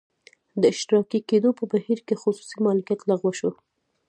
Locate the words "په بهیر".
1.59-1.99